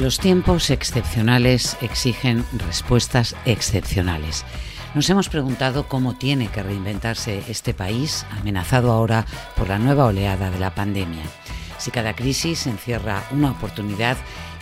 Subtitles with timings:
[0.00, 4.44] Los tiempos excepcionales exigen respuestas excepcionales.
[4.94, 9.26] Nos hemos preguntado cómo tiene que reinventarse este país, amenazado ahora
[9.56, 11.24] por la nueva oleada de la pandemia.
[11.78, 14.16] Si cada crisis encierra una oportunidad,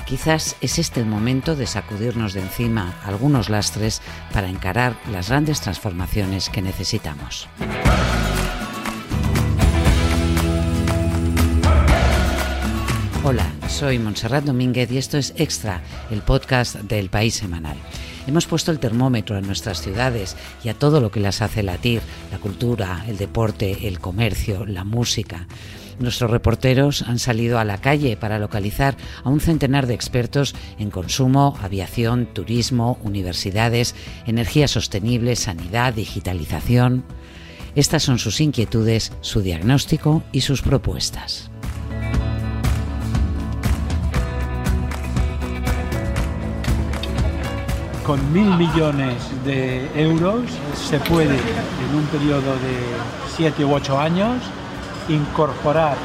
[0.06, 4.00] quizás es este el momento de sacudirnos de encima algunos lastres
[4.32, 7.46] para encarar las grandes transformaciones que necesitamos.
[13.28, 17.76] Hola, soy Montserrat Domínguez y esto es Extra, el podcast del País Semanal.
[18.28, 22.02] Hemos puesto el termómetro en nuestras ciudades y a todo lo que las hace latir,
[22.30, 25.48] la cultura, el deporte, el comercio, la música.
[25.98, 30.92] Nuestros reporteros han salido a la calle para localizar a un centenar de expertos en
[30.92, 33.96] consumo, aviación, turismo, universidades,
[34.28, 37.02] energía sostenible, sanidad, digitalización.
[37.74, 41.50] Estas son sus inquietudes, su diagnóstico y sus propuestas.
[48.06, 50.42] Con mil millones de euros
[50.74, 52.78] se puede en un periodo de
[53.34, 54.40] siete u ocho años
[55.08, 55.96] incorporar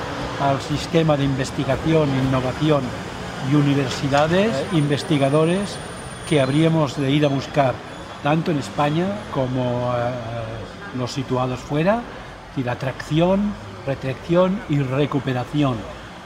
[0.42, 2.82] al sistema de investigación, innovación
[3.52, 5.78] y universidades investigadores
[6.28, 7.76] que habríamos de ir a buscar
[8.24, 12.02] tanto en España como eh, los situados fuera,
[12.58, 13.54] y la atracción,
[13.86, 15.76] retracción y recuperación.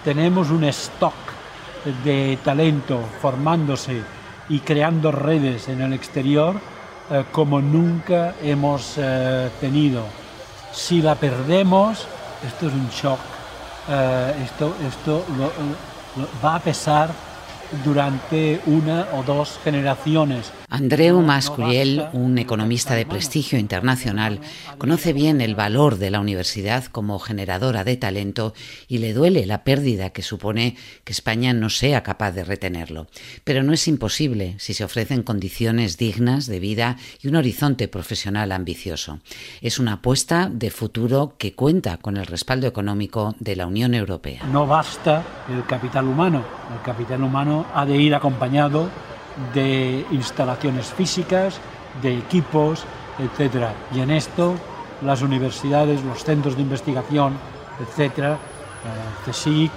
[0.04, 1.14] Tenemos un stock
[2.04, 4.02] de talento formándose
[4.50, 6.56] y creando redes en el exterior
[7.12, 10.04] eh, como nunca hemos eh, tenido.
[10.74, 12.08] Si la perdemos,
[12.46, 13.20] esto es un shock,
[13.90, 15.24] eh, esto, esto
[16.44, 17.12] va a pesar
[17.84, 20.52] durante una o dos generaciones.
[20.76, 24.42] Andreu Mascuriel, un economista de prestigio internacional,
[24.78, 28.54] conoce bien el valor de la universidad como generadora de talento
[28.90, 33.08] y le duele la pérdida que supone que España no sea capaz de retenerlo.
[33.46, 38.52] Pero no es imposible si se ofrecen condiciones dignas de vida y un horizonte profesional
[38.52, 39.20] ambicioso.
[39.62, 44.44] Es una apuesta de futuro que cuenta con el respaldo económico de la Unión Europea.
[44.52, 46.44] No basta el capital humano,
[46.74, 48.90] el capital humano ha de ir acompañado
[49.54, 51.60] de instalaciones físicas,
[52.02, 52.84] de equipos,
[53.20, 53.68] etc.
[53.94, 54.56] Y en esto
[55.02, 57.34] las universidades, los centros de investigación,
[57.80, 58.38] etc., el eh,
[59.32, 59.72] CSIC,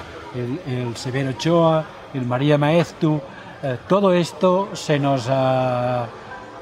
[0.66, 3.20] el, Severo Ochoa, el María Maeztu,
[3.62, 6.06] eh, todo esto se nos, ha,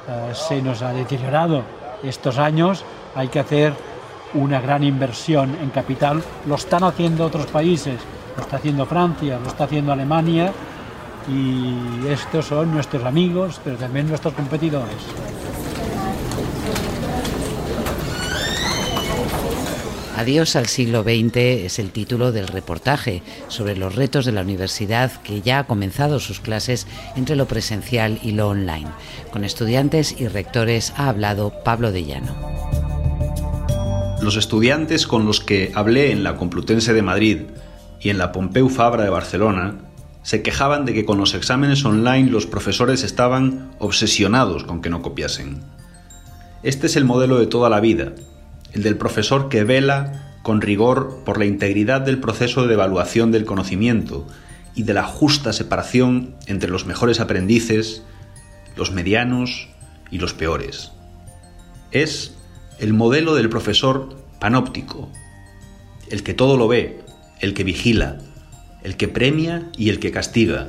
[0.08, 1.62] eh, se nos ha deteriorado
[2.02, 2.84] estos años.
[3.14, 3.74] Hay que hacer
[4.34, 6.22] una gran inversión en capital.
[6.46, 8.00] Lo están haciendo otros países,
[8.36, 10.52] lo está haciendo Francia, lo está haciendo Alemania
[11.28, 14.96] y estos son nuestros amigos, pero también nuestros competidores.
[20.16, 25.12] Adiós al siglo XX es el título del reportaje sobre los retos de la universidad
[25.22, 26.86] que ya ha comenzado sus clases
[27.16, 28.88] entre lo presencial y lo online.
[29.30, 32.34] Con estudiantes y rectores ha hablado Pablo de Llano.
[34.22, 37.42] Los estudiantes con los que hablé en la Complutense de Madrid
[38.00, 39.85] y en la Pompeu Fabra de Barcelona
[40.26, 45.00] se quejaban de que con los exámenes online los profesores estaban obsesionados con que no
[45.00, 45.60] copiasen.
[46.64, 48.12] Este es el modelo de toda la vida,
[48.72, 53.44] el del profesor que vela con rigor por la integridad del proceso de evaluación del
[53.44, 54.26] conocimiento
[54.74, 58.02] y de la justa separación entre los mejores aprendices,
[58.74, 59.68] los medianos
[60.10, 60.90] y los peores.
[61.92, 62.34] Es
[62.80, 65.08] el modelo del profesor panóptico,
[66.10, 67.00] el que todo lo ve,
[67.38, 68.18] el que vigila,
[68.86, 70.68] el que premia y el que castiga.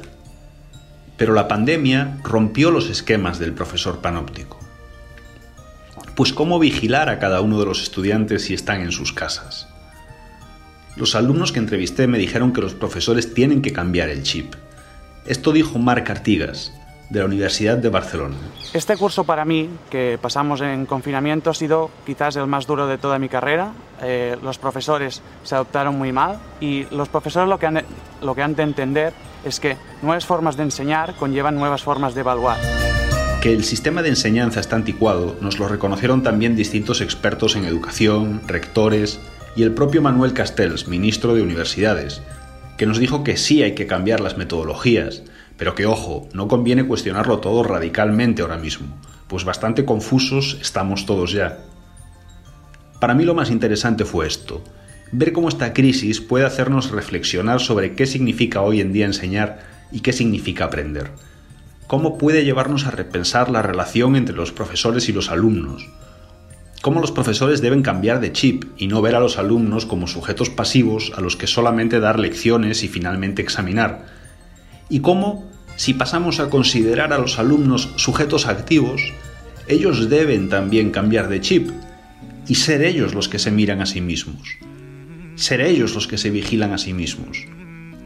[1.18, 4.60] Pero la pandemia rompió los esquemas del profesor panóptico.
[6.16, 9.68] Pues cómo vigilar a cada uno de los estudiantes si están en sus casas.
[10.96, 14.56] Los alumnos que entrevisté me dijeron que los profesores tienen que cambiar el chip.
[15.28, 16.74] Esto dijo Marc Artigas,
[17.10, 18.36] de la Universidad de Barcelona.
[18.74, 22.98] Este curso para mí, que pasamos en confinamiento, ha sido quizás el más duro de
[22.98, 23.72] toda mi carrera.
[24.02, 27.82] Eh, los profesores se adoptaron muy mal y los profesores lo que, han,
[28.22, 29.14] lo que han de entender
[29.46, 32.58] es que nuevas formas de enseñar conllevan nuevas formas de evaluar.
[33.42, 38.42] Que el sistema de enseñanza está anticuado nos lo reconocieron también distintos expertos en educación,
[38.48, 39.20] rectores
[39.56, 42.22] y el propio Manuel Castells, ministro de Universidades,
[42.78, 45.24] que nos dijo que sí hay que cambiar las metodologías,
[45.58, 48.88] pero que ojo, no conviene cuestionarlo todo radicalmente ahora mismo,
[49.28, 51.60] pues bastante confusos estamos todos ya.
[53.00, 54.64] Para mí lo más interesante fue esto,
[55.12, 59.60] ver cómo esta crisis puede hacernos reflexionar sobre qué significa hoy en día enseñar
[59.92, 61.12] y qué significa aprender.
[61.88, 65.88] Cómo puede llevarnos a repensar la relación entre los profesores y los alumnos.
[66.82, 70.50] Cómo los profesores deben cambiar de chip y no ver a los alumnos como sujetos
[70.50, 74.06] pasivos a los que solamente dar lecciones y finalmente examinar,
[74.90, 79.02] y cómo si pasamos a considerar a los alumnos sujetos activos,
[79.68, 81.70] ellos deben también cambiar de chip
[82.48, 84.58] y ser ellos los que se miran a sí mismos,
[85.36, 87.46] ser ellos los que se vigilan a sí mismos,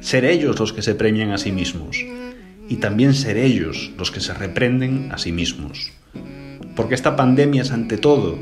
[0.02, 1.98] ser ellos los que se premian a sí mismos
[2.68, 5.92] y también ser ellos los que se reprenden a sí mismos.
[6.76, 8.40] Porque esta pandemia es ante todo,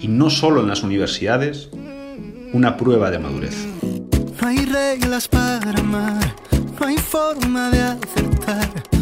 [0.00, 1.70] y no solo en las universidades,
[2.52, 3.66] una prueba de madurez.
[4.40, 6.36] Hay reglas para amar,
[6.80, 8.97] no hay forma de acertar.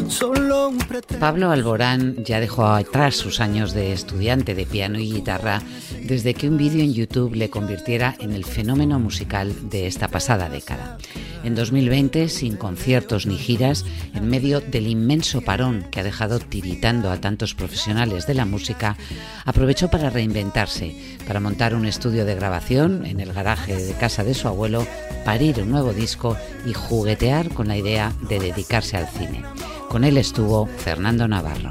[1.18, 5.62] Pablo Alborán ya dejó atrás sus años de estudiante de piano y guitarra
[6.04, 10.48] desde que un vídeo en YouTube le convirtiera en el fenómeno musical de esta pasada
[10.48, 10.98] década.
[11.42, 17.10] En 2020, sin conciertos ni giras, en medio del inmenso parón que ha dejado tiritando
[17.10, 18.96] a tantos profesionales de la música,
[19.44, 24.34] aprovechó para reinventarse, para montar un estudio de grabación en el garaje de casa de
[24.34, 24.86] su abuelo,
[25.24, 29.44] parir un nuevo disco y juguetear con la idea de dedicarse al cine.
[29.88, 31.70] Con él estuvo Fernando Navarro.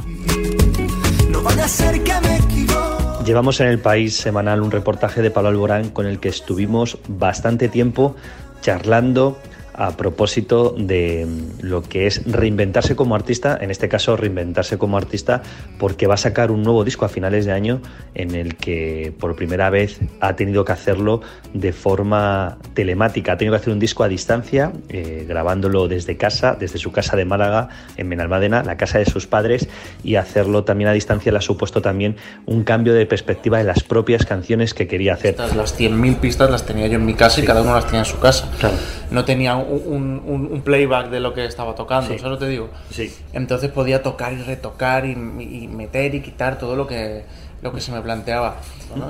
[3.25, 7.69] Llevamos en el país semanal un reportaje de Pablo Alborán con el que estuvimos bastante
[7.69, 8.15] tiempo
[8.61, 9.39] charlando
[9.77, 11.27] a propósito de
[11.61, 15.41] lo que es reinventarse como artista, en este caso reinventarse como artista
[15.77, 17.81] porque va a sacar un nuevo disco a finales de año
[18.13, 21.21] en el que por primera vez ha tenido que hacerlo
[21.53, 26.55] de forma telemática, ha tenido que hacer un disco a distancia, eh, grabándolo desde casa,
[26.59, 29.67] desde su casa de Málaga, en Benalmádena, la casa de sus padres,
[30.03, 33.83] y hacerlo también a distancia le ha supuesto también un cambio de perspectiva de las
[33.83, 35.35] propias canciones que quería hacer.
[35.55, 38.05] Las 100.000 pistas las tenía yo en mi casa y cada uno las tenía en
[38.05, 38.49] su casa.
[39.11, 42.69] No tenía un, playback de lo que estaba tocando, eso lo te digo.
[42.89, 43.13] Sí.
[43.33, 47.23] Entonces podía tocar y retocar y, meter y quitar todo lo que,
[47.61, 48.57] lo que se me planteaba.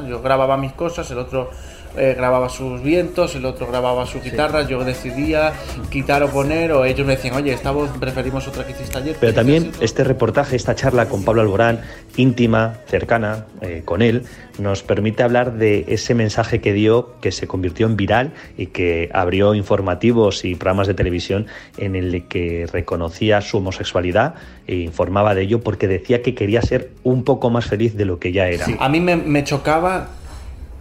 [0.08, 1.50] Yo grababa mis cosas, el otro
[1.98, 5.54] eh, grababa sus vientos, el otro grababa su guitarra, yo decidía
[5.90, 9.18] quitar o poner, o ellos me decían, oye, esta voz preferimos otra que hiciste ayer.
[9.20, 11.82] Pero también este reportaje, esta charla con Pablo Alborán,
[12.18, 14.24] íntima, cercana, eh, con él,
[14.60, 19.10] nos permite hablar de ese mensaje que dio, que se convirtió en viral y que
[19.14, 21.48] abrió informativos y programas de televisión
[21.78, 24.36] en el que reconocía su homosexualidad
[24.68, 28.20] e informaba de ello porque decía que quería ser un poco más feliz de lo
[28.20, 28.66] que ya era.
[28.80, 30.10] A mí me, me chocaba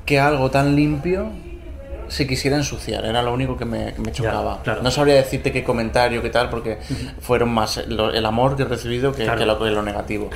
[0.05, 1.31] que algo tan limpio
[2.09, 4.63] se quisiera ensuciar, era lo único que me, chocaba.
[4.83, 6.79] No sabría decirte qué comentario, qué tal, porque
[7.21, 10.31] fueron más el amor que he recibido que, lo, negativo.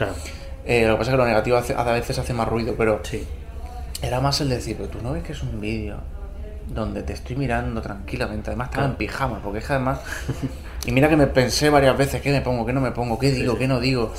[0.64, 3.00] Eh, lo que pasa es que lo negativo a veces hace más ruido, pero
[4.02, 5.98] era más el decir, pero tú no ves que es un vídeo
[6.68, 10.00] donde te estoy mirando tranquilamente, además estaba en pijama, porque es que además...
[10.86, 13.30] y mira que me pensé varias veces, ¿qué me pongo, qué no me pongo, qué
[13.30, 14.12] digo, qué no digo?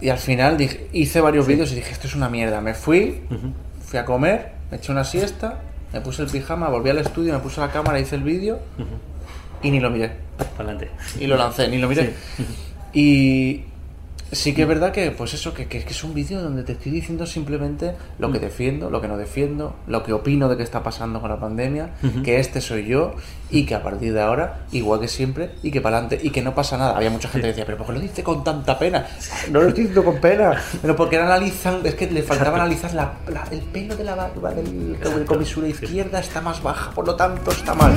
[0.00, 2.62] Y al final dije, hice varios vídeos y dije, esto es una mierda.
[2.62, 3.20] Me fui,
[3.90, 5.58] fui a comer, me eché una siesta,
[5.92, 8.60] me puse el pijama, volví al estudio, me puse la cámara, hice el vídeo
[9.64, 10.12] y ni lo miré.
[10.56, 10.92] Adelante.
[11.18, 12.14] Y lo lancé, ni lo miré.
[12.92, 13.64] Y,
[14.32, 16.92] Sí que es verdad que, pues eso, que, que, es un vídeo donde te estoy
[16.92, 18.42] diciendo simplemente lo que mm.
[18.42, 21.90] defiendo, lo que no defiendo, lo que opino de qué está pasando con la pandemia,
[22.24, 23.14] que este soy yo
[23.50, 26.42] y que a partir de ahora, igual que siempre, y que para adelante, y que
[26.42, 26.96] no pasa nada.
[26.96, 29.06] Había mucha gente que decía, pero ¿por qué lo dice con tanta pena?
[29.50, 33.14] No lo estoy diciendo con pena, pero porque analizan, es que le faltaba analizar la,
[33.50, 37.74] el pelo de la barba del comisura izquierda está más baja, por lo tanto está
[37.74, 37.92] mal.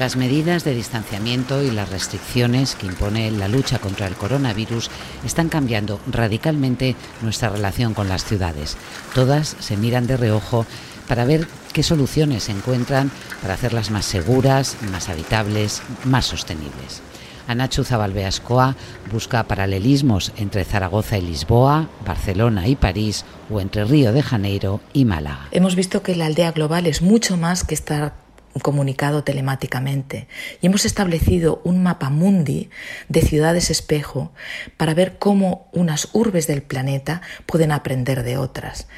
[0.00, 4.88] Las medidas de distanciamiento y las restricciones que impone la lucha contra el coronavirus
[5.26, 8.78] están cambiando radicalmente nuestra relación con las ciudades.
[9.14, 10.64] Todas se miran de reojo
[11.06, 13.10] para ver qué soluciones se encuentran
[13.42, 17.02] para hacerlas más seguras, más habitables, más sostenibles.
[17.46, 18.76] Anachu Zabalbeascoa
[19.12, 25.04] busca paralelismos entre Zaragoza y Lisboa, Barcelona y París o entre Río de Janeiro y
[25.04, 25.48] Málaga.
[25.50, 28.14] Hemos visto que la aldea global es mucho más que estar
[28.58, 30.26] comunicado telemáticamente
[30.60, 32.68] y hemos establecido un mapa mundi
[33.08, 34.32] de ciudades espejo
[34.76, 38.88] para ver cómo unas urbes del planeta pueden aprender de otras.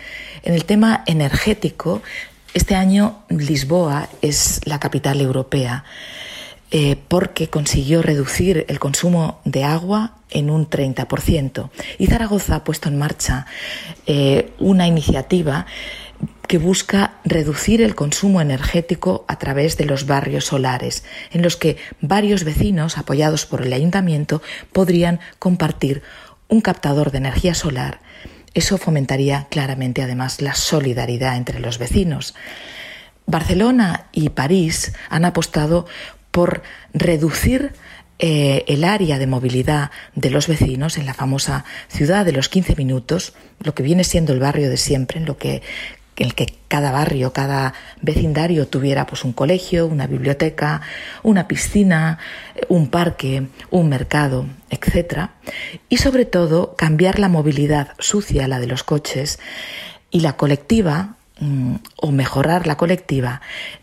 [0.43, 2.03] En el tema energético,
[2.55, 5.85] este año Lisboa es la capital europea
[6.71, 11.69] eh, porque consiguió reducir el consumo de agua en un 30%.
[11.99, 13.45] Y Zaragoza ha puesto en marcha
[14.07, 15.67] eh, una iniciativa
[16.53, 21.79] que busca reducir el consumo energético a través de los barrios solares, en los que
[22.03, 26.03] varios vecinos, apoyados por el ayuntamiento, podrían compartir
[26.49, 28.01] un captador de energía solar.
[28.53, 32.35] Eso fomentaría claramente además la solidaridad entre los vecinos.
[33.25, 35.87] Barcelona y París han apostado
[36.33, 37.73] por reducir
[38.19, 42.77] eh, el área de movilidad de los vecinos en la famosa ciudad de los 15
[42.77, 45.63] minutos, lo que viene siendo el barrio de siempre, en lo que
[46.17, 50.83] el que cada barrio, cada vecindario tuviera pues un colegio, una biblioteca,
[51.23, 52.19] una piscina,
[52.69, 55.31] un parque, un mercado, etc.
[55.89, 59.39] Y sobre todo cambiar la movilidad sucia, la de los coches,
[60.11, 63.41] y la colectiva, mm, o mejorar la colectiva,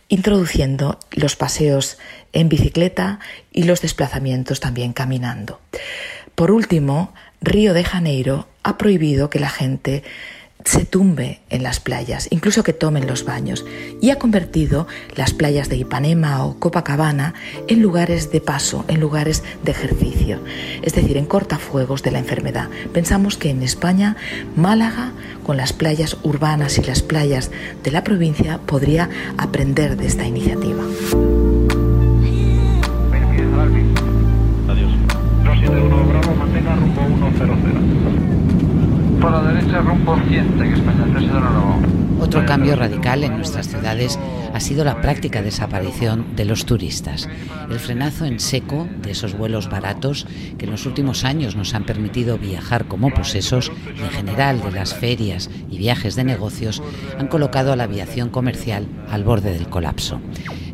[0.07, 1.98] introduciendo los paseos
[2.31, 3.19] en bicicleta
[3.51, 5.59] y los desplazamientos también caminando.
[6.36, 10.03] Por último, Río de Janeiro ha prohibido que la gente
[10.69, 13.65] se tumbe en las playas, incluso que tomen los baños,
[14.01, 14.85] y ha convertido
[15.15, 17.33] las playas de Ipanema o Copacabana
[17.67, 20.38] en lugares de paso, en lugares de ejercicio,
[20.83, 22.69] es decir, en cortafuegos de la enfermedad.
[22.93, 24.15] Pensamos que en España,
[24.55, 27.49] Málaga, con las playas urbanas y las playas
[27.83, 29.09] de la provincia, podría
[29.39, 30.83] aprender de esta iniciativa.
[42.22, 44.20] Otro cambio radical en nuestras ciudades
[44.60, 47.30] ha sido la práctica desaparición de los turistas.
[47.70, 51.86] El frenazo en seco de esos vuelos baratos que en los últimos años nos han
[51.86, 56.84] permitido viajar como posesos y en general de las ferias y viajes de negocios
[57.18, 60.20] han colocado a la aviación comercial al borde del colapso.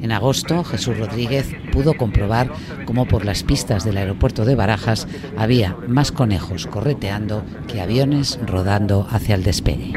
[0.02, 2.50] En agosto, Jesús Rodríguez pudo comprobar
[2.86, 9.08] cómo por las pistas del aeropuerto de Barajas había más conejos correteando que aviones rodando
[9.12, 9.94] hacia el despegue.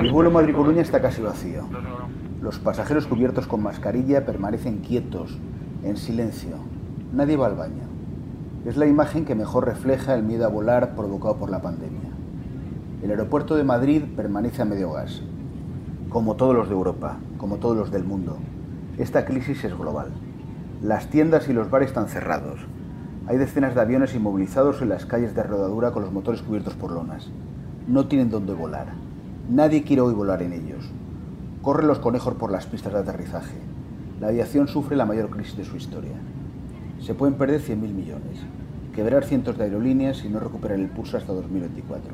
[0.00, 1.64] El vuelo Madrid-Coruña está casi vacío.
[2.40, 5.38] Los pasajeros cubiertos con mascarilla permanecen quietos,
[5.84, 6.56] en silencio.
[7.12, 7.84] Nadie va al baño.
[8.64, 12.10] Es la imagen que mejor refleja el miedo a volar provocado por la pandemia.
[13.02, 15.22] El aeropuerto de Madrid permanece a medio gas,
[16.08, 18.38] como todos los de Europa, como todos los del mundo.
[18.98, 20.08] Esta crisis es global.
[20.82, 22.60] Las tiendas y los bares están cerrados.
[23.32, 26.92] Hay decenas de aviones inmovilizados en las calles de rodadura con los motores cubiertos por
[26.92, 27.30] lonas.
[27.88, 28.88] No tienen dónde volar.
[29.48, 30.84] Nadie quiere hoy volar en ellos.
[31.62, 33.56] Corren los conejos por las pistas de aterrizaje.
[34.20, 36.12] La aviación sufre la mayor crisis de su historia.
[37.00, 38.38] Se pueden perder 100.000 millones,
[38.94, 42.12] quebrar cientos de aerolíneas y no recuperar el pulso hasta 2024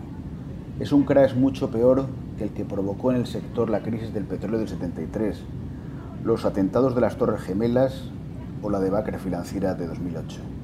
[0.80, 2.06] es un crash mucho peor
[2.36, 5.40] que el que provocó en el sector la crisis del petróleo del 73,
[6.22, 8.04] los atentados de las Torres Gemelas
[8.62, 10.57] o la debacle financiera de 2008.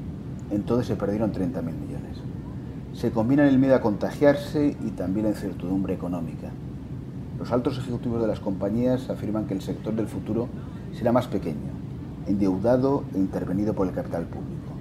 [0.51, 2.19] Entonces se perdieron 30.000 millones.
[2.93, 6.51] Se combinan el miedo a contagiarse y también la incertidumbre económica.
[7.39, 10.49] Los altos ejecutivos de las compañías afirman que el sector del futuro
[10.97, 11.73] será más pequeño,
[12.27, 14.73] endeudado e intervenido por el capital público.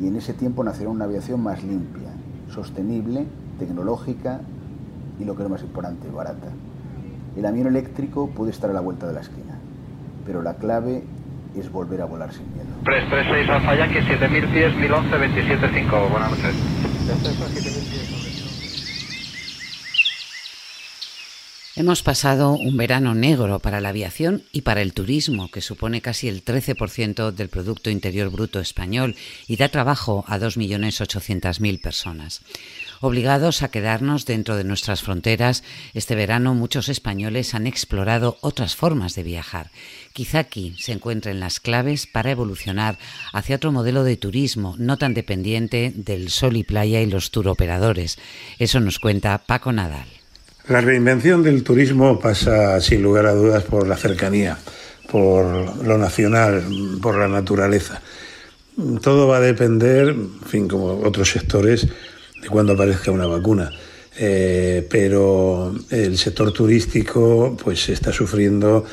[0.00, 2.08] Y en ese tiempo nacerá una aviación más limpia,
[2.48, 3.26] sostenible
[3.58, 4.40] tecnológica
[5.18, 6.48] y lo que es más importante, barata.
[7.36, 9.58] El avión eléctrico puede estar a la vuelta de la esquina,
[10.26, 11.04] pero la clave
[11.56, 12.68] es volver a volar sin miedo.
[12.84, 16.08] 336 Alfa Yankee, 7000 pies, 1011, 275.
[16.08, 16.54] Buenas noches.
[21.78, 26.26] Hemos pasado un verano negro para la aviación y para el turismo, que supone casi
[26.26, 29.14] el 13% del Producto Interior Bruto español
[29.46, 32.42] y da trabajo a 2.800.000 personas.
[33.00, 35.62] Obligados a quedarnos dentro de nuestras fronteras,
[35.94, 39.70] este verano muchos españoles han explorado otras formas de viajar.
[40.12, 42.98] Quizá aquí se encuentren las claves para evolucionar
[43.32, 48.18] hacia otro modelo de turismo no tan dependiente del sol y playa y los turoperadores.
[48.58, 50.08] Eso nos cuenta Paco Nadal.
[50.68, 54.58] La reinvención del turismo pasa sin lugar a dudas por la cercanía,
[55.10, 56.62] por lo nacional,
[57.00, 58.02] por la naturaleza.
[59.00, 61.88] Todo va a depender, en fin, como otros sectores,
[62.40, 63.70] de cuando aparezca una vacuna.
[64.20, 68.84] Eh, pero el sector turístico pues está sufriendo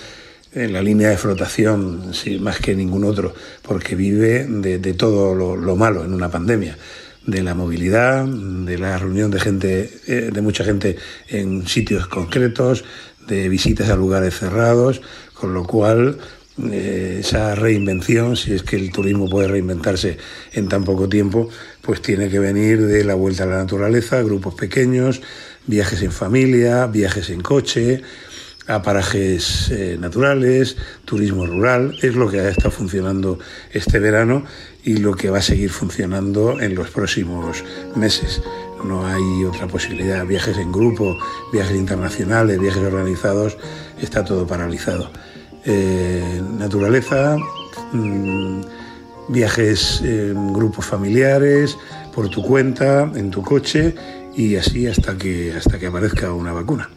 [0.54, 6.06] en la línea de flotación más que ningún otro, porque vive de, todo lo, malo
[6.06, 6.78] en una pandemia,
[7.26, 10.96] de la movilidad, de la reunión de gente, eh, de mucha gente
[11.28, 12.86] en sitios concretos,
[13.28, 15.02] de visitas a lugares cerrados,
[15.34, 16.20] con lo cual
[16.64, 20.18] eh, esa reinvención, si es que el turismo puede reinventarse
[20.54, 21.50] en tan poco tiempo,
[21.82, 25.22] pues tiene que venir de la vuelta a la naturaleza, grupos pequeños,
[25.68, 28.02] viajes en familia, viajes en coche,
[28.68, 33.38] a parajes eh, naturales, turismo rural, es lo que ha estado funcionando
[33.72, 34.46] este verano
[34.84, 37.64] y lo que va a seguir funcionando en los próximos
[37.96, 38.42] meses.
[38.84, 41.18] No hay otra posibilidad, viajes en grupo,
[41.52, 43.58] viajes internacionales, viajes organizados,
[44.02, 45.12] está todo paralizado.
[45.66, 47.38] Eh, naturaleza,
[47.92, 48.62] mm,
[49.30, 51.78] viajes en grupos familiares,
[52.14, 53.96] por tu cuenta, en tu coche
[54.36, 56.90] y así hasta que, hasta que aparezca una vacuna.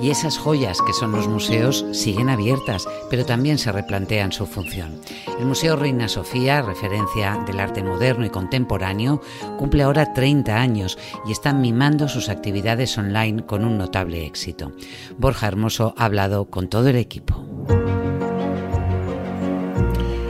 [0.00, 5.00] Y esas joyas que son los museos siguen abiertas, pero también se replantean su función.
[5.38, 9.20] El Museo Reina Sofía, referencia del arte moderno y contemporáneo,
[9.58, 14.72] cumple ahora 30 años y está mimando sus actividades online con un notable éxito.
[15.18, 17.44] Borja Hermoso ha hablado con todo el equipo.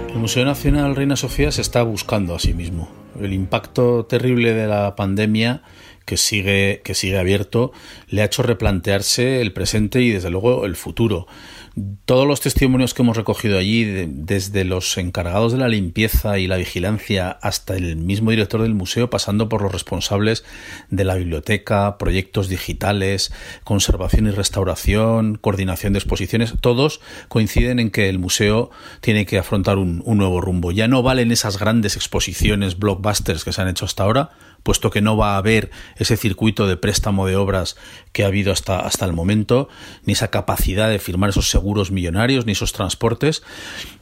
[0.09, 2.89] El Museo Nacional Reina Sofía se está buscando a sí mismo.
[3.21, 5.63] El impacto terrible de la pandemia
[6.09, 7.71] que sigue, que sigue abierto,
[8.09, 11.27] le ha hecho replantearse el presente y desde luego el futuro.
[12.05, 16.57] Todos los testimonios que hemos recogido allí, desde los encargados de la limpieza y la
[16.57, 20.45] vigilancia hasta el mismo director del museo, pasando por los responsables
[20.91, 23.33] de la biblioteca, proyectos digitales,
[23.65, 28.71] conservación y restauración, coordinación de exposiciones, todos coinciden en que el museo
[29.01, 30.73] tiene que afrontar un, nuevo rumbo.
[30.73, 34.31] Ya no valen esas grandes exposiciones blockbusters que se han hecho hasta ahora,
[34.63, 37.77] puesto que no va a haber ese circuito de préstamo de obras
[38.19, 39.69] que ha habido hasta, hasta el momento,
[40.05, 43.45] ni esa capacidad de firmar esos seguros millonarios, ni esos transportes.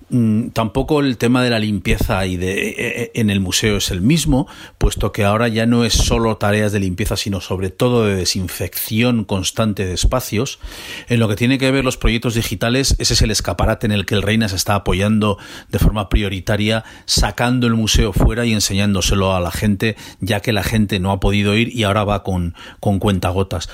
[0.08, 3.90] Mm, tampoco el tema de la limpieza y de, eh, eh, en el museo es
[3.90, 4.46] el mismo,
[4.78, 9.24] puesto que ahora ya no es solo tareas de limpieza, sino sobre todo de desinfección
[9.24, 10.60] constante de espacios.
[11.08, 14.06] En lo que tiene que ver los proyectos digitales, ese es el escaparate en el
[14.06, 15.38] que el Reina se está apoyando
[15.70, 20.62] de forma prioritaria, sacando el museo fuera y enseñándoselo a la gente, ya que la
[20.62, 23.68] gente no ha podido ir y ahora va con, con cuentagotas.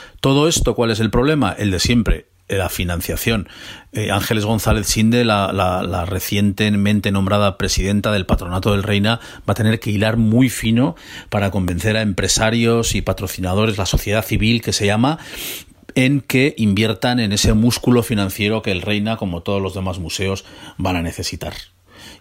[0.48, 1.52] Esto, ¿cuál es el problema?
[1.52, 3.48] El de siempre, la financiación.
[3.92, 9.80] Eh, Ángeles González Sinde, la, recientemente nombrada presidenta del Patronato del Reina, va a tener
[9.80, 10.96] que hilar muy fino
[11.28, 15.18] para convencer a empresarios y patrocinadores, la sociedad civil que se llama,
[15.94, 20.44] en que inviertan en ese músculo financiero que el Reina, como todos los demás museos,
[20.78, 21.54] van a necesitar.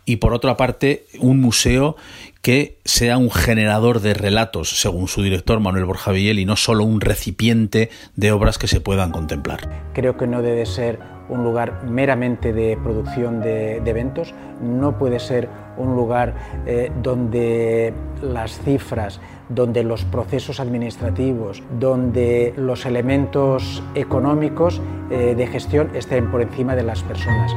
[0.05, 1.96] Y por otra parte, un museo
[2.41, 6.84] que sea un generador de relatos, según su director Manuel Borja Villel, y no solo
[6.84, 9.91] un recipiente de obras que se puedan contemplar.
[9.93, 15.48] Creo que no debe ser un lugar meramente de producción de, eventos, no puede ser
[15.77, 25.36] un lugar eh, donde las cifras, donde los procesos administrativos, donde los elementos económicos eh,
[25.36, 27.52] de gestión estén por encima de las personas.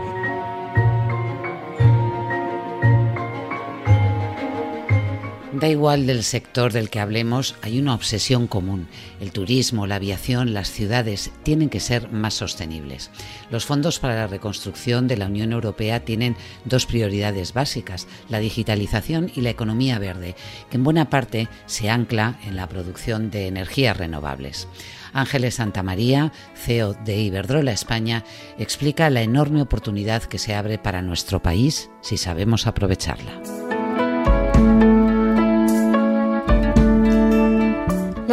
[5.61, 8.89] Da igual del sector del que hablemos, hay una obsesión común.
[9.21, 13.13] El turismo, la aviación, las ciudades tienen que ser más sostenibles.
[13.51, 19.31] Los fondos para la reconstrucción de la Unión Europea tienen dos prioridades básicas, la digitalización
[19.33, 20.35] y la economía verde,
[20.71, 24.67] que en buena parte se ancla en la producción de energías renovables.
[25.13, 28.25] Ángeles Santamaría, CEO de Iberdrola España,
[28.59, 33.64] explica la enorme oportunidad que se abre para nuestro país si sabemos aprovecharla.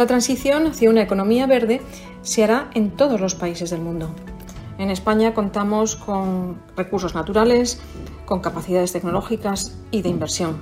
[0.02, 1.80] La transición hacia una economía verde
[2.22, 4.10] se hará en todos los países del mundo.
[4.76, 7.80] En España contamos con recursos naturales,
[8.26, 10.56] con capacidades tecnológicas y de inversión.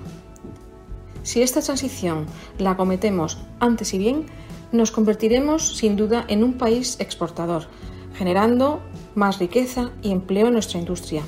[1.22, 2.26] Si esta transición
[2.58, 4.26] la acometemos antes y bien,
[4.72, 7.68] nos convertiremos sin duda en un país exportador,
[8.12, 8.82] generando
[9.14, 11.22] más riqueza y empleo en nuestra industria.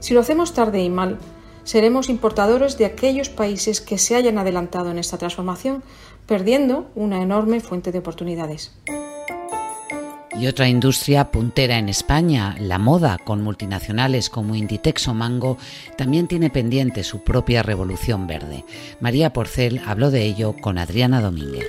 [0.00, 1.20] Si lo hacemos tarde y mal,
[1.62, 5.84] seremos importadores de aquellos países que se hayan adelantado en esta transformación,
[6.26, 8.72] perdiendo una enorme fuente de oportunidades.
[10.38, 15.58] Y otra industria puntera en España, la moda, con multinacionales como Inditex o Mango,
[15.96, 18.64] también tiene pendiente su propia revolución verde.
[19.00, 21.66] María Porcel habló de ello con Adriana Domínguez.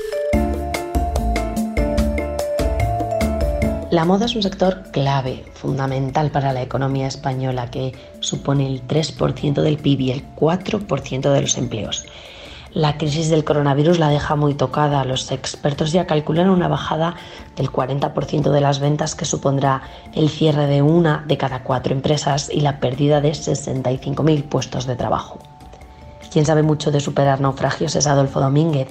[3.91, 9.61] La moda es un sector clave, fundamental para la economía española, que supone el 3%
[9.61, 12.05] del PIB y el 4% de los empleos.
[12.73, 15.05] La crisis del coronavirus la deja muy tocada.
[15.05, 17.13] Los expertos ya calculan una bajada
[17.55, 19.83] del 40% de las ventas que supondrá
[20.15, 24.95] el cierre de una de cada cuatro empresas y la pérdida de 65.000 puestos de
[24.95, 25.37] trabajo.
[26.31, 28.87] Quien sabe mucho de superar naufragios es Adolfo Domínguez,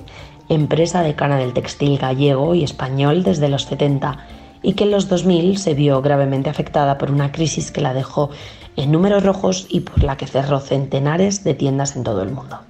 [0.48, 4.16] empresa decana del textil gallego y español desde los 70
[4.62, 8.30] y que en los 2000 se vio gravemente afectada por una crisis que la dejó
[8.76, 12.60] en números rojos y por la que cerró centenares de tiendas en todo el mundo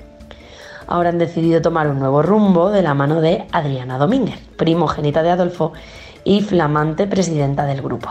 [0.93, 5.31] ahora han decidido tomar un nuevo rumbo de la mano de Adriana Domínguez, primogénita de
[5.31, 5.73] Adolfo
[6.23, 8.11] y flamante presidenta del grupo.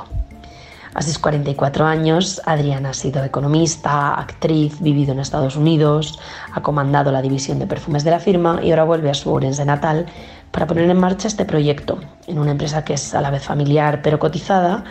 [0.96, 6.20] A sus 44 años, Adriana ha sido economista, actriz, vivido en Estados Unidos,
[6.52, 9.64] ha comandado la división de perfumes de la firma y ahora vuelve a su Orense
[9.64, 10.08] natal
[10.50, 14.02] para poner en marcha este proyecto en una empresa que es a la vez familiar
[14.02, 14.86] pero cotizada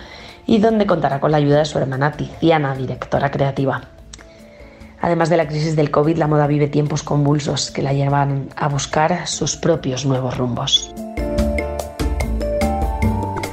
[0.47, 3.83] y donde contará con la ayuda de su hermana Tiziana, directora creativa.
[5.01, 8.69] Además de la crisis del COVID, la moda vive tiempos convulsos que la llevan a
[8.69, 10.93] buscar sus propios nuevos rumbos.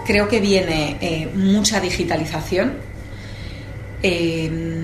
[0.08, 2.76] creo que viene eh, mucha digitalización,
[4.02, 4.77] eh,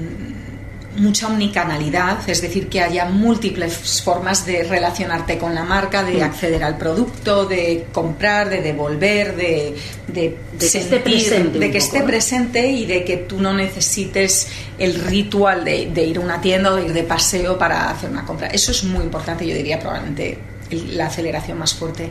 [0.98, 6.64] mucha omnicanalidad, es decir, que haya múltiples formas de relacionarte con la marca, de acceder
[6.64, 9.76] al producto, de comprar, de devolver, de,
[10.08, 11.60] de, que esté presente.
[11.60, 16.18] De que esté presente y de que tú no necesites el ritual de, de, ir
[16.18, 18.48] a una tienda o de ir de paseo para hacer una compra.
[18.48, 20.38] Eso es muy importante, yo diría probablemente
[20.72, 22.10] la aceleración más fuerte.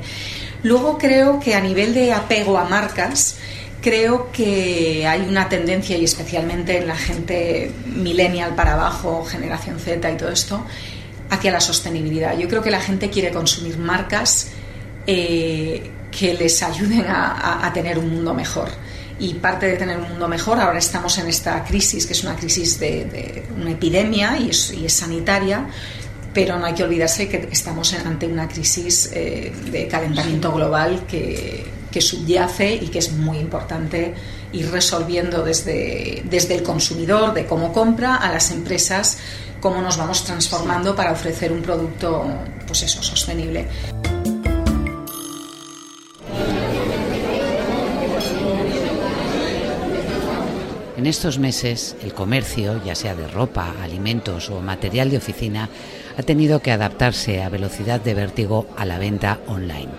[0.62, 3.36] Luego creo que a nivel de apego a marcas,
[3.82, 10.08] Creo que hay una tendencia, y especialmente en la gente millennial para abajo, generación Z
[10.08, 10.64] y todo esto,
[11.28, 12.38] hacia la sostenibilidad.
[12.38, 14.52] Yo creo que la gente quiere consumir marcas
[15.04, 18.68] eh, que les ayuden a, tener un mundo mejor.
[19.18, 22.36] Y parte de tener un mundo mejor, ahora estamos en esta crisis, que es una
[22.36, 25.66] crisis de, una epidemia y es, sanitaria,
[26.32, 31.81] pero no hay que olvidarse que estamos ante una crisis eh, de calentamiento global que
[31.92, 34.14] que subyace y que es muy importante
[34.52, 39.18] ir resolviendo desde, desde el consumidor, de cómo compra, a las empresas,
[39.60, 42.24] cómo nos vamos transformando para ofrecer un producto
[42.66, 43.68] pues eso, sostenible.
[50.96, 55.68] En estos meses, el comercio, ya sea de ropa, alimentos o material de oficina,
[56.16, 59.90] ha tenido que adaptarse a velocidad de vértigo a la venta online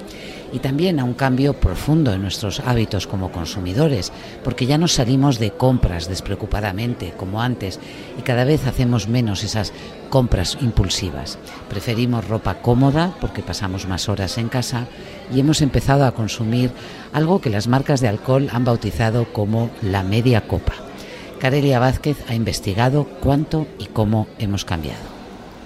[0.53, 4.13] y también a un cambio profundo en nuestros hábitos como consumidores,
[4.43, 7.79] porque ya no salimos de compras despreocupadamente como antes
[8.17, 9.73] y cada vez hacemos menos esas
[10.09, 11.39] compras impulsivas.
[11.69, 14.85] Preferimos ropa cómoda porque pasamos más horas en casa
[15.33, 16.71] y hemos empezado a consumir
[17.11, 20.73] algo que las marcas de alcohol han bautizado como la media copa.
[21.39, 25.12] Carelia Vázquez ha investigado cuánto y cómo hemos cambiado.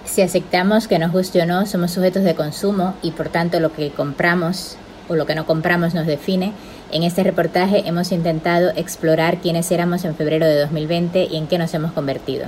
[0.08, 3.74] Si aceptamos que nos guste o no, somos sujetos de consumo y por tanto lo
[3.74, 4.78] que compramos
[5.10, 6.54] o lo que no compramos nos define,
[6.92, 11.58] en este reportaje hemos intentado explorar quiénes éramos en febrero de 2020 y en qué
[11.58, 12.46] nos hemos convertido.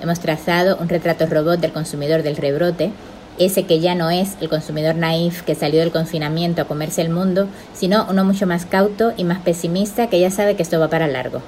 [0.00, 2.92] Hemos trazado un retrato robot del consumidor del rebrote,
[3.38, 7.10] ese que ya no es el consumidor naif que salió del confinamiento a comerse el
[7.10, 10.88] mundo, sino uno mucho más cauto y más pesimista que ya sabe que esto va
[10.88, 11.42] para largo.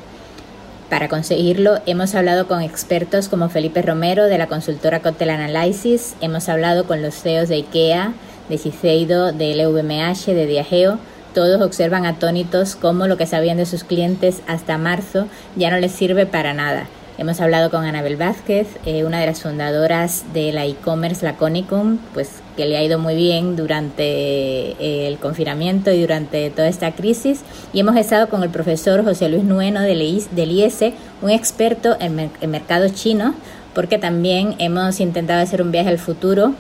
[0.95, 6.49] Para conseguirlo, hemos hablado con expertos como Felipe Romero de la consultora Cocktail Analysis, hemos
[6.49, 8.13] hablado con los CEOs de IKEA,
[8.49, 11.01] de Ciceido, de LVMH, de Diageo.
[11.35, 15.27] Todos observan atónitos cómo lo que sabían de sus clientes hasta marzo
[15.57, 16.87] ya no les sirve para nada.
[17.19, 22.44] Hemos hablado con Anabel Vázquez, eh, una de las fundadoras de la e-commerce Laconicum, pues
[22.57, 27.41] que le ha ido muy bien durante eh, el confinamiento y durante toda esta crisis.
[27.73, 30.81] Y hemos estado con el profesor José Luis Nueno del IES,
[31.23, 33.35] un experto en, mercado chino,
[33.75, 36.55] porque también hemos intentado hacer un viaje al futuro.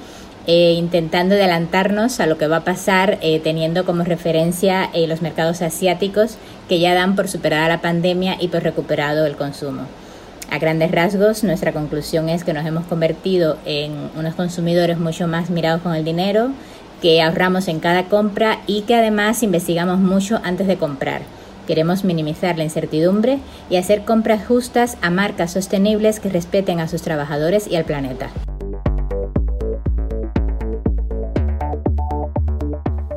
[0.46, 6.37] Eh, intentando adelantarnos a lo que va a pasar, teniendo como referencia los mercados asiáticos
[6.68, 9.87] que ya dan por superada la pandemia y por recuperado el consumo.
[10.55, 15.51] A grandes rasgos, nuestra conclusión es que nos hemos convertido en unos consumidores mucho más
[15.51, 16.51] mirados con el dinero,
[17.03, 21.23] que ahorramos en cada compra y que además investigamos mucho antes de comprar.
[21.67, 27.03] Queremos minimizar la incertidumbre y hacer compras justas a marcas sostenibles que respeten a sus
[27.03, 28.31] trabajadores y al planeta.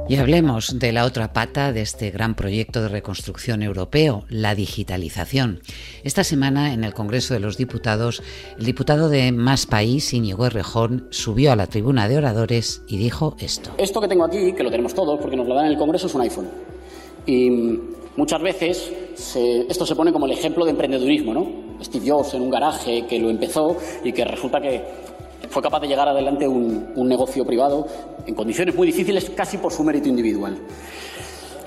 [0.09, 5.59] Y hablemos de la otra pata de este gran proyecto de reconstrucción europeo, la digitalización.
[6.03, 8.21] Esta semana, en el Congreso de los Diputados,
[8.57, 13.35] el diputado de Más País, Íñigo Errejón, subió a la tribuna de oradores y dijo
[13.39, 13.71] esto.
[13.77, 16.07] Esto que tengo aquí, que lo tenemos todos porque nos lo dan en el Congreso,
[16.07, 16.47] es un iPhone.
[17.25, 17.49] Y
[18.15, 18.91] muchas veces
[19.67, 21.83] esto se pone como el ejemplo de emprendedurismo, ¿no?
[21.83, 24.81] Steve Jobs en un garaje que lo empezó y que resulta que
[25.49, 27.87] fue capaz de llegar adelante un, un negocio privado
[28.25, 30.57] en condiciones muy difíciles casi por su mérito individual.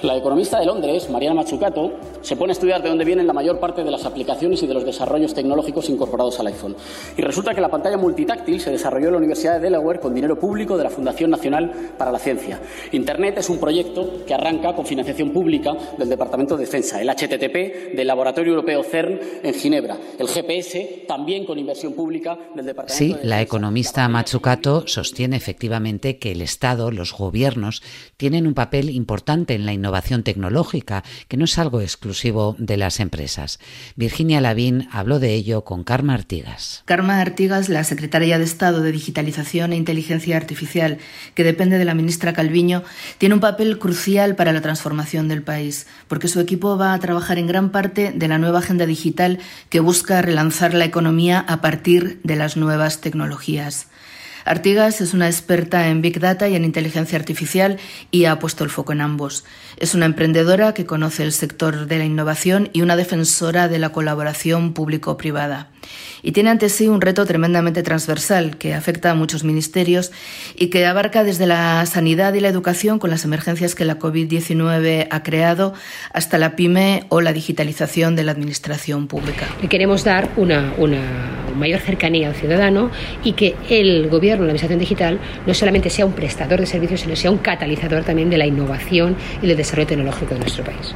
[0.02, 3.60] La economista de Londres, Mariana Mazzucato, se pone a estudiar de dónde vienen la mayor
[3.60, 6.74] parte de las aplicaciones y de los desarrollos tecnológicos incorporados al iPhone.
[7.18, 10.38] Y resulta que la pantalla multitáctil se desarrolló en la Universidad de Delaware con dinero
[10.38, 12.58] público de la Fundación Nacional para la Ciencia.
[12.92, 17.94] Internet es un proyecto que arranca con financiación pública del Departamento de Defensa, el HTTP
[17.94, 23.20] del Laboratorio Europeo CERN en Ginebra, el GPS también con inversión pública del Departamento sí,
[23.20, 27.82] de la economista Mazzucato sostiene efectivamente que el Estado, los gobiernos,
[28.16, 32.76] tienen un papel importante en la innovación innovación tecnológica, que no es algo exclusivo de
[32.76, 33.58] las empresas.
[33.96, 36.84] Virginia Lavín habló de ello con Karma Artigas.
[36.84, 40.98] Karma Artigas, la secretaria de Estado de Digitalización e Inteligencia Artificial,
[41.34, 42.84] que depende de la ministra Calviño,
[43.18, 47.38] tiene un papel crucial para la transformación del país, porque su equipo va a trabajar
[47.38, 52.20] en gran parte de la nueva agenda digital que busca relanzar la economía a partir
[52.22, 53.89] de las nuevas tecnologías.
[54.44, 57.78] Artigas es una experta en Big Data y en inteligencia artificial
[58.10, 59.44] y ha puesto el foco en ambos.
[59.76, 63.90] Es una emprendedora que conoce el sector de la innovación y una defensora de la
[63.90, 65.70] colaboración público-privada.
[66.22, 70.12] Y tiene ante sí un reto tremendamente transversal que afecta a muchos ministerios
[70.54, 75.08] y que abarca desde la sanidad y la educación con las emergencias que la COVID-19
[75.10, 75.72] ha creado
[76.12, 79.46] hasta la pyme o la digitalización de la administración pública.
[79.62, 81.00] Le queremos dar una, una
[81.56, 82.90] mayor cercanía al ciudadano
[83.24, 87.16] y que el gobierno, la administración digital, no solamente sea un prestador de servicios, sino
[87.16, 90.94] sea un catalizador también de la innovación y del desarrollo tecnológico de nuestro país.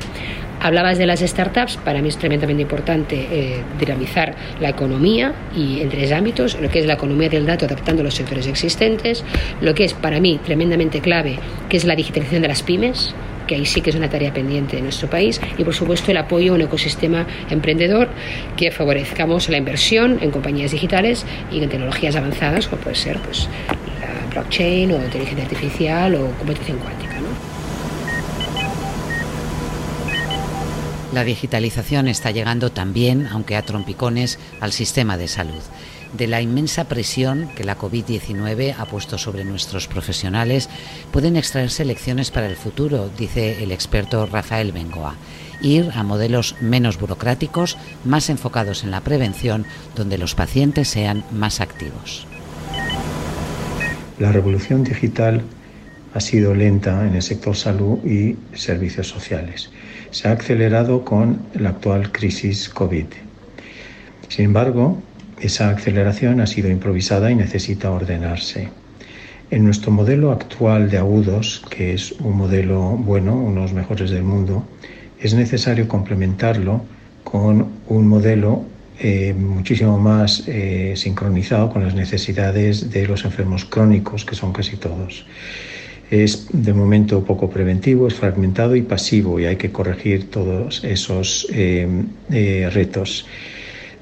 [0.61, 5.91] Hablabas de las startups, para mí es tremendamente importante eh, dinamizar la economía y en
[5.91, 9.25] tres ámbitos, lo que es la economía del dato adaptando los sectores existentes,
[9.61, 13.15] lo que es para mí tremendamente clave, que es la digitalización de las pymes,
[13.47, 16.17] que ahí sí que es una tarea pendiente de nuestro país, y por supuesto el
[16.17, 18.09] apoyo a un ecosistema emprendedor
[18.57, 23.49] que favorezcamos la inversión en compañías digitales y en tecnologías avanzadas, como puede ser pues,
[24.01, 27.15] la blockchain o inteligencia artificial o computación cuántica.
[31.15, 35.63] La digitalización está llegando también, aunque a trompicones, al sistema de salud.
[36.17, 40.69] De la inmensa presión que la COVID-19 ha puesto sobre nuestros profesionales,
[41.13, 45.17] pueden extraerse lecciones para el futuro, dice el experto Rafael Bengoa.
[45.61, 51.61] Ir a modelos menos burocráticos, más enfocados en la prevención, donde los pacientes sean más
[51.61, 52.27] activos.
[54.19, 55.43] La revolución digital
[56.15, 59.71] ha sido lenta en el sector salud y servicios sociales
[60.15, 63.07] se ha acelerado con la actual crisis COVID.
[64.29, 65.03] Sin embargo,
[65.41, 68.69] esa aceleración ha sido improvisada y necesita ordenarse.
[69.51, 74.11] En nuestro modelo actual de agudos, que es un modelo bueno, uno de los mejores
[74.11, 74.65] del mundo,
[75.21, 76.83] es necesario complementarlo
[77.23, 78.65] con un modelo
[78.99, 84.77] eh, muchísimo más eh, sincronizado con las necesidades de los enfermos crónicos, que son casi
[84.77, 85.27] todos
[86.11, 91.47] es de momento poco preventivo, es fragmentado y pasivo y hay que corregir todos esos
[91.51, 91.89] eh,
[92.73, 93.27] retos.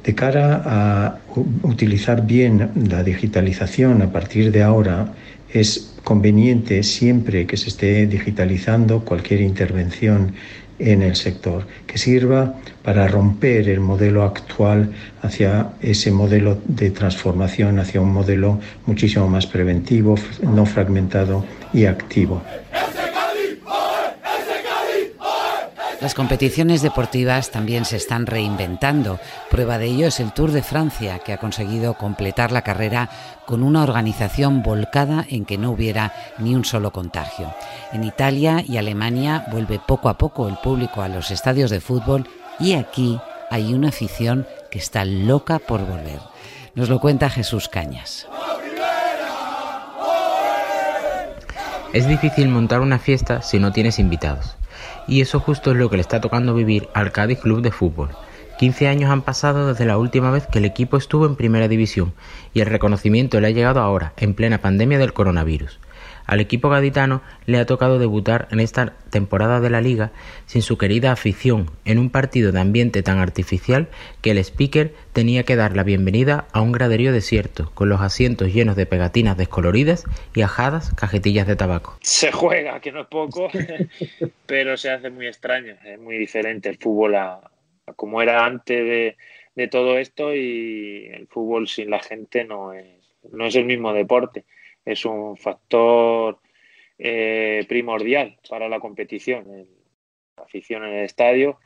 [0.04, 1.18] De cara a
[1.62, 5.12] utilizar bien la digitalización a partir de ahora,
[5.52, 10.34] es conveniente siempre que se esté digitalizando cualquier intervención
[10.78, 14.90] en el sector, que sirva para romper el modelo actual
[15.22, 22.42] hacia ese modelo de transformación, hacia un modelo muchísimo más preventivo, no fragmentado y activo.
[26.02, 29.20] Las competiciones deportivas también se están reinventando.
[29.52, 33.08] Prueba de ello es el Tour de Francia, que ha conseguido completar la carrera
[33.46, 37.54] con una organización volcada en que no hubiera ni un solo contagio.
[37.92, 42.26] En Italia y Alemania vuelve poco a poco el público a los estadios de fútbol
[42.58, 46.18] y aquí hay una afición que está loca por volver.
[46.74, 48.26] Nos lo cuenta Jesús Cañas.
[51.92, 54.56] Es difícil montar una fiesta si no tienes invitados.
[55.06, 58.10] Y eso justo es lo que le está tocando vivir al Cádiz Club de Fútbol.
[58.58, 62.12] 15 años han pasado desde la última vez que el equipo estuvo en primera división
[62.54, 65.80] y el reconocimiento le ha llegado ahora, en plena pandemia del coronavirus.
[66.32, 70.12] Al equipo gaditano le ha tocado debutar en esta temporada de la liga
[70.46, 73.88] sin su querida afición, en un partido de ambiente tan artificial
[74.22, 78.50] que el speaker tenía que dar la bienvenida a un graderío desierto, con los asientos
[78.50, 81.98] llenos de pegatinas descoloridas y ajadas cajetillas de tabaco.
[82.00, 83.50] Se juega, que no es poco,
[84.46, 87.42] pero se hace muy extraño, es muy diferente el fútbol a,
[87.94, 89.16] como era antes
[89.54, 92.86] de, todo esto y el fútbol sin la gente no es,
[93.30, 94.46] no es el mismo deporte
[94.84, 96.38] es un factor
[96.98, 99.66] eh, primordial para la competición,
[100.36, 101.58] la afición en el estadio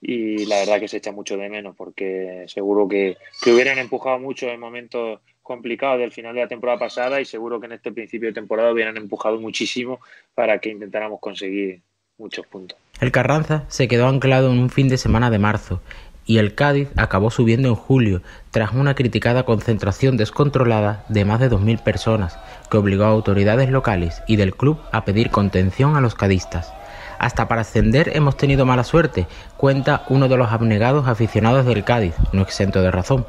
[0.00, 4.18] y la verdad que se echa mucho de menos porque seguro que, que hubieran empujado
[4.18, 7.92] mucho en momentos complicados del final de la temporada pasada y seguro que en este
[7.92, 10.00] principio de temporada hubieran empujado muchísimo
[10.34, 11.82] para que intentáramos conseguir
[12.18, 12.78] muchos puntos.
[13.00, 15.80] El Carranza se quedó anclado en un fin de semana de marzo
[16.26, 21.50] y el Cádiz acabó subiendo en julio tras una criticada concentración descontrolada de más de
[21.50, 22.38] 2.000 personas
[22.70, 26.72] que obligó a autoridades locales y del club a pedir contención a los cadistas.
[27.18, 32.14] Hasta para ascender hemos tenido mala suerte, cuenta uno de los abnegados aficionados del Cádiz,
[32.32, 33.26] no exento de razón.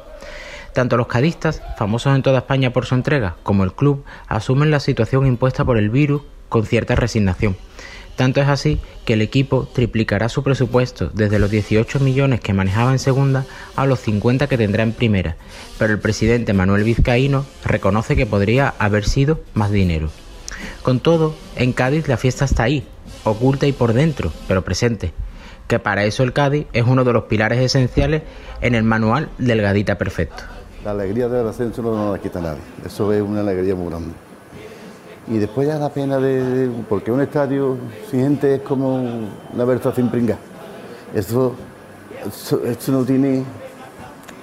[0.72, 4.80] Tanto los cadistas, famosos en toda España por su entrega, como el club asumen la
[4.80, 7.56] situación impuesta por el virus con cierta resignación.
[8.16, 12.92] Tanto es así que el equipo triplicará su presupuesto desde los 18 millones que manejaba
[12.92, 13.44] en segunda
[13.76, 15.36] a los 50 que tendrá en primera,
[15.78, 20.08] pero el presidente Manuel Vizcaíno reconoce que podría haber sido más dinero.
[20.82, 22.86] Con todo, en Cádiz la fiesta está ahí,
[23.24, 25.12] oculta y por dentro, pero presente,
[25.68, 28.22] que para eso el Cádiz es uno de los pilares esenciales
[28.62, 30.42] en el manual del Gadita Perfecto.
[30.84, 32.60] la alegría del ascenso no la quita nadie.
[32.86, 34.12] Eso es una alegría muy grande.
[35.28, 37.76] Y después ya la pena de, porque un estadio
[38.10, 38.96] sin gente es como
[39.52, 40.38] una versa sin pringar.
[41.14, 41.54] Eso,
[42.26, 43.44] eso, no tiene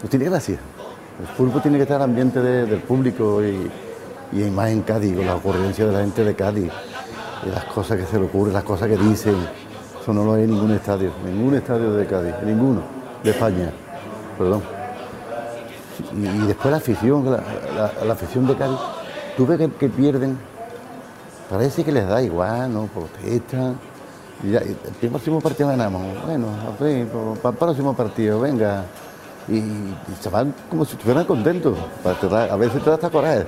[0.02, 0.58] no tiene gracia.
[1.20, 3.70] El fútbol tiene que estar al ambiente del público y,
[4.34, 6.72] y más en Cádiz, con la ocurrencia de la gente de Cádiz,
[7.46, 9.36] y las cosas que se le ocurren, las cosas que dicen.
[10.02, 12.82] Eso no lo hay en ningún estadio, ningún estadio de Cádiz, ninguno
[13.24, 13.72] de España,
[14.38, 14.62] perdón.
[16.14, 18.80] Y, después la afición, la, afición de Cádiz,
[19.38, 20.38] tú ves que, pierden,
[21.54, 22.88] parece que les da igual, ¿no?
[22.88, 23.78] Protestan.
[24.44, 26.02] Y el próximo partido ganamos.
[26.26, 26.48] Bueno,
[27.42, 28.86] para el próximo partido, venga.
[29.48, 29.62] Y,
[30.20, 31.78] se van como si estuvieran contentos.
[32.04, 33.46] A veces te da hasta coraje.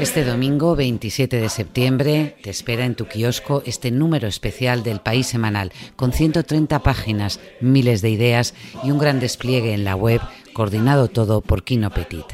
[0.00, 5.26] Este domingo 27 de septiembre te espera en tu kiosco este número especial del País
[5.26, 8.52] Semanal con 130 páginas, miles de ideas
[8.84, 10.20] y un gran despliegue en la web
[10.52, 12.26] coordinado todo por Kino Petit.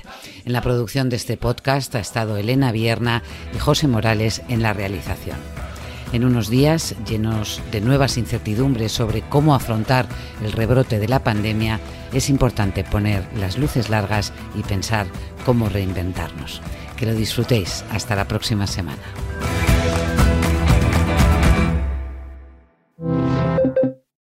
[0.45, 3.23] En la producción de este podcast ha estado Elena Vierna
[3.55, 5.37] y José Morales en la realización.
[6.13, 10.09] En unos días llenos de nuevas incertidumbres sobre cómo afrontar
[10.45, 11.79] el rebrote de la pandemia,
[12.13, 15.07] es importante poner las luces largas y pensar
[15.47, 16.61] cómo reinventarnos
[17.03, 17.85] que lo disfrutéis.
[17.91, 19.03] Hasta la próxima semana.